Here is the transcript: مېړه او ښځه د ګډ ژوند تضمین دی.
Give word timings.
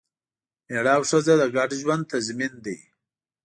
مېړه 0.69 0.91
او 0.97 1.01
ښځه 1.09 1.33
د 1.41 1.43
ګډ 1.55 1.69
ژوند 1.81 2.03
تضمین 2.11 2.53
دی. 2.65 2.77